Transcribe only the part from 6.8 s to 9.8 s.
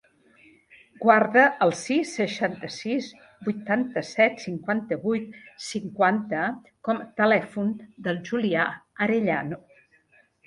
com a telèfon del Julià Arellano.